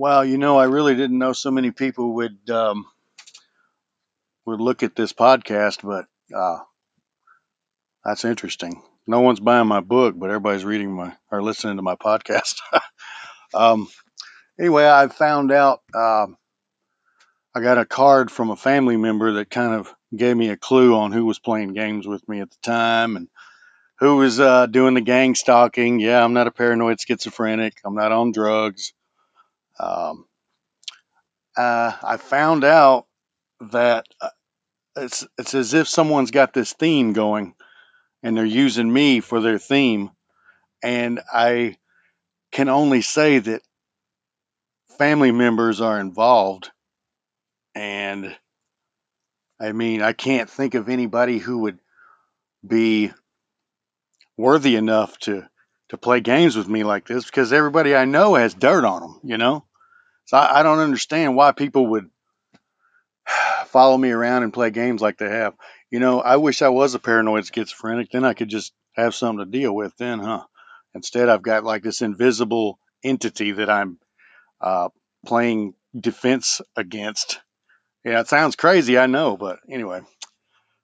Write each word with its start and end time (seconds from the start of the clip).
Well, 0.00 0.24
you 0.24 0.38
know, 0.38 0.56
I 0.56 0.64
really 0.64 0.94
didn't 0.94 1.18
know 1.18 1.34
so 1.34 1.50
many 1.50 1.72
people 1.72 2.14
would 2.14 2.48
um, 2.48 2.86
would 4.46 4.58
look 4.58 4.82
at 4.82 4.96
this 4.96 5.12
podcast, 5.12 5.82
but 5.82 6.06
uh, 6.34 6.60
that's 8.02 8.24
interesting. 8.24 8.82
No 9.06 9.20
one's 9.20 9.40
buying 9.40 9.68
my 9.68 9.80
book, 9.80 10.14
but 10.16 10.30
everybody's 10.30 10.64
reading 10.64 10.90
my 10.90 11.12
or 11.30 11.42
listening 11.42 11.76
to 11.76 11.82
my 11.82 11.96
podcast. 11.96 12.60
um, 13.54 13.88
anyway, 14.58 14.88
I 14.88 15.08
found 15.08 15.52
out 15.52 15.82
um, 15.94 16.38
I 17.54 17.60
got 17.60 17.76
a 17.76 17.84
card 17.84 18.30
from 18.30 18.48
a 18.48 18.56
family 18.56 18.96
member 18.96 19.34
that 19.34 19.50
kind 19.50 19.74
of 19.74 19.94
gave 20.16 20.34
me 20.34 20.48
a 20.48 20.56
clue 20.56 20.96
on 20.96 21.12
who 21.12 21.26
was 21.26 21.38
playing 21.38 21.74
games 21.74 22.06
with 22.06 22.26
me 22.26 22.40
at 22.40 22.50
the 22.50 22.56
time 22.62 23.16
and 23.16 23.28
who 23.98 24.16
was 24.16 24.40
uh, 24.40 24.64
doing 24.64 24.94
the 24.94 25.02
gang 25.02 25.34
stalking. 25.34 26.00
Yeah, 26.00 26.24
I'm 26.24 26.32
not 26.32 26.46
a 26.46 26.50
paranoid 26.50 26.98
schizophrenic. 27.02 27.74
I'm 27.84 27.96
not 27.96 28.12
on 28.12 28.32
drugs. 28.32 28.94
Uh, 31.60 31.92
I 32.02 32.16
found 32.16 32.64
out 32.64 33.06
that 33.70 34.06
uh, 34.18 34.30
it's 34.96 35.26
it's 35.36 35.54
as 35.54 35.74
if 35.74 35.88
someone's 35.88 36.30
got 36.30 36.54
this 36.54 36.72
theme 36.72 37.12
going, 37.12 37.54
and 38.22 38.34
they're 38.34 38.46
using 38.46 38.90
me 38.90 39.20
for 39.20 39.42
their 39.42 39.58
theme, 39.58 40.10
and 40.82 41.20
I 41.30 41.76
can 42.50 42.70
only 42.70 43.02
say 43.02 43.40
that 43.40 43.60
family 44.96 45.32
members 45.32 45.82
are 45.82 46.00
involved, 46.00 46.70
and 47.74 48.34
I 49.60 49.72
mean 49.72 50.00
I 50.00 50.14
can't 50.14 50.48
think 50.48 50.72
of 50.74 50.88
anybody 50.88 51.36
who 51.36 51.58
would 51.58 51.78
be 52.66 53.12
worthy 54.38 54.76
enough 54.76 55.18
to 55.18 55.46
to 55.90 55.98
play 55.98 56.20
games 56.20 56.56
with 56.56 56.68
me 56.68 56.84
like 56.84 57.06
this 57.06 57.26
because 57.26 57.52
everybody 57.52 57.94
I 57.94 58.06
know 58.06 58.34
has 58.34 58.54
dirt 58.54 58.86
on 58.86 59.02
them, 59.02 59.20
you 59.24 59.36
know. 59.36 59.66
So 60.30 60.36
I, 60.36 60.60
I 60.60 60.62
don't 60.62 60.78
understand 60.78 61.34
why 61.34 61.50
people 61.50 61.88
would 61.88 62.08
follow 63.66 63.98
me 63.98 64.12
around 64.12 64.44
and 64.44 64.52
play 64.52 64.70
games 64.70 65.02
like 65.02 65.18
they 65.18 65.28
have. 65.28 65.54
You 65.90 65.98
know, 65.98 66.20
I 66.20 66.36
wish 66.36 66.62
I 66.62 66.68
was 66.68 66.94
a 66.94 67.00
paranoid 67.00 67.44
schizophrenic. 67.52 68.12
Then 68.12 68.24
I 68.24 68.34
could 68.34 68.48
just 68.48 68.72
have 68.92 69.12
something 69.12 69.44
to 69.44 69.50
deal 69.50 69.74
with. 69.74 69.96
Then, 69.96 70.20
huh? 70.20 70.44
Instead, 70.94 71.28
I've 71.28 71.42
got 71.42 71.64
like 71.64 71.82
this 71.82 72.00
invisible 72.00 72.78
entity 73.02 73.50
that 73.50 73.68
I'm 73.68 73.98
uh, 74.60 74.90
playing 75.26 75.74
defense 75.98 76.60
against. 76.76 77.40
Yeah, 78.04 78.20
it 78.20 78.28
sounds 78.28 78.54
crazy, 78.54 78.98
I 78.98 79.06
know, 79.06 79.36
but 79.36 79.58
anyway. 79.68 80.02